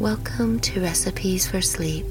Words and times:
Welcome 0.00 0.60
to 0.60 0.82
Recipes 0.82 1.46
for 1.46 1.62
Sleep, 1.62 2.04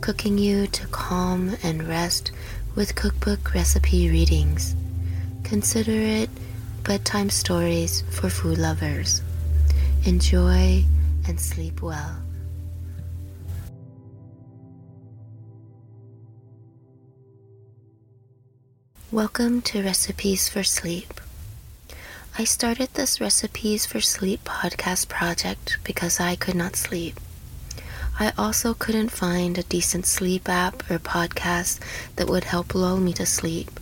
cooking 0.00 0.36
you 0.36 0.66
to 0.66 0.86
calm 0.88 1.56
and 1.62 1.86
rest 1.86 2.32
with 2.74 2.96
cookbook 2.96 3.54
recipe 3.54 4.10
readings. 4.10 4.74
Consider 5.44 5.92
it 5.92 6.28
bedtime 6.82 7.30
stories 7.30 8.02
for 8.10 8.28
food 8.28 8.58
lovers. 8.58 9.22
Enjoy 10.06 10.84
and 11.28 11.40
sleep 11.40 11.82
well. 11.82 12.20
Welcome 19.12 19.62
to 19.62 19.84
Recipes 19.84 20.48
for 20.48 20.64
Sleep. 20.64 21.20
I 22.40 22.44
started 22.44 22.94
this 22.94 23.20
Recipes 23.20 23.84
for 23.84 24.00
Sleep 24.00 24.44
podcast 24.44 25.08
project 25.08 25.78
because 25.82 26.20
I 26.20 26.36
could 26.36 26.54
not 26.54 26.76
sleep. 26.76 27.18
I 28.20 28.32
also 28.38 28.74
couldn't 28.74 29.08
find 29.08 29.58
a 29.58 29.64
decent 29.64 30.06
sleep 30.06 30.48
app 30.48 30.88
or 30.88 31.00
podcast 31.00 31.80
that 32.14 32.28
would 32.28 32.44
help 32.44 32.76
lull 32.76 32.98
me 32.98 33.12
to 33.14 33.26
sleep. 33.26 33.80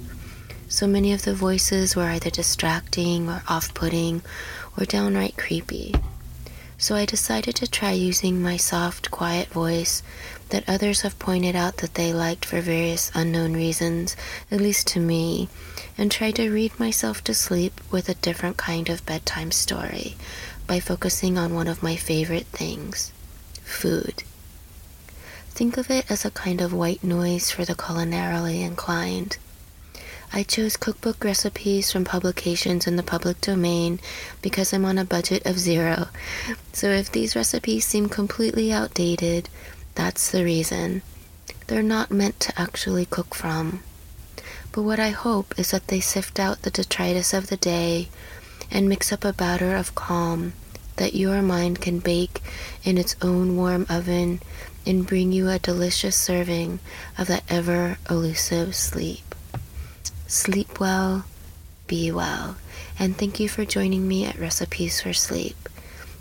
So 0.71 0.87
many 0.87 1.13
of 1.13 1.27
the 1.27 1.35
voices 1.35 1.95
were 1.95 2.05
either 2.09 2.31
distracting 2.31 3.29
or 3.29 3.43
off 3.47 3.75
putting 3.75 4.23
or 4.79 4.87
downright 4.87 5.37
creepy. 5.37 5.95
So 6.79 6.95
I 6.95 7.07
decided 7.07 7.57
to 7.57 7.67
try 7.67 7.93
using 7.93 8.43
my 8.43 8.57
soft, 8.57 9.11
quiet 9.11 9.49
voice 9.49 10.03
that 10.51 10.69
others 10.69 11.01
have 11.01 11.19
pointed 11.19 11.57
out 11.57 11.79
that 11.79 11.95
they 11.95 12.13
liked 12.13 12.45
for 12.45 12.61
various 12.61 13.11
unknown 13.15 13.55
reasons, 13.55 14.15
at 14.51 14.61
least 14.61 14.87
to 14.89 15.01
me, 15.01 15.49
and 15.97 16.11
try 16.11 16.31
to 16.33 16.51
read 16.51 16.79
myself 16.79 17.25
to 17.25 17.35
sleep 17.35 17.81
with 17.91 18.09
a 18.09 18.15
different 18.15 18.57
kind 18.57 18.89
of 18.89 19.05
bedtime 19.07 19.51
story 19.51 20.17
by 20.67 20.79
focusing 20.79 21.39
on 21.39 21.55
one 21.55 21.67
of 21.67 21.83
my 21.83 21.97
favorite 21.97 22.47
things 22.47 23.13
food. 23.63 24.23
Think 25.51 25.77
of 25.77 25.91
it 25.91 26.11
as 26.11 26.25
a 26.25 26.31
kind 26.31 26.61
of 26.61 26.73
white 26.73 27.03
noise 27.03 27.51
for 27.51 27.65
the 27.65 27.75
culinarily 27.75 28.63
inclined. 28.63 29.39
I 30.33 30.43
chose 30.43 30.77
cookbook 30.77 31.25
recipes 31.25 31.91
from 31.93 32.05
publications 32.05 32.87
in 32.87 32.97
the 32.97 33.03
public 33.03 33.41
domain 33.41 34.01
because 34.43 34.73
I'm 34.73 34.85
on 34.85 34.99
a 34.99 35.05
budget 35.05 35.47
of 35.47 35.59
zero. 35.59 36.09
So 36.73 36.89
if 36.91 37.11
these 37.11 37.37
recipes 37.37 37.85
seem 37.85 38.09
completely 38.09 38.73
outdated, 38.73 39.49
that's 39.95 40.31
the 40.31 40.45
reason. 40.45 41.03
They're 41.67 41.83
not 41.83 42.11
meant 42.11 42.41
to 42.41 42.61
actually 42.61 43.07
cook 43.07 43.35
from. 43.35 43.83
But 44.73 44.83
what 44.83 45.01
I 45.01 45.11
hope 45.11 45.55
is 45.59 45.71
that 45.71 45.89
they 45.89 46.01
sift 46.01 46.39
out 46.39 46.63
the 46.63 46.71
detritus 46.71 47.33
of 47.33 47.47
the 47.47 47.57
day 47.57 48.09
and 48.71 48.89
mix 48.89 49.13
up 49.13 49.25
a 49.25 49.33
batter 49.33 49.75
of 49.75 49.95
calm 49.95 50.53
that 50.97 51.15
your 51.15 51.41
mind 51.43 51.81
can 51.81 51.99
bake 51.99 52.43
in 52.85 52.99
its 52.99 53.17
own 53.23 53.57
warm 53.57 53.87
oven 53.89 54.41
and 54.85 55.07
bring 55.07 55.33
you 55.33 55.49
a 55.49 55.59
delicious 55.59 56.17
serving 56.17 56.79
of 57.17 57.27
that 57.29 57.45
ever 57.49 57.99
elusive 58.09 58.75
sleep. 58.75 59.35
Sleep 60.27 60.81
well, 60.81 61.25
be 61.87 62.11
well, 62.11 62.57
and 62.99 63.17
thank 63.17 63.39
you 63.39 63.49
for 63.49 63.65
joining 63.65 64.09
me 64.09 64.25
at 64.25 64.37
Recipes 64.39 65.01
for 65.01 65.13
Sleep. 65.13 65.69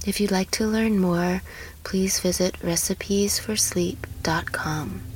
If 0.05 0.21
you'd 0.21 0.29
like 0.29 0.51
to 0.51 0.67
learn 0.67 0.99
more, 0.99 1.41
please 1.83 2.19
visit 2.19 2.59
recipesforsleep.com. 2.59 5.14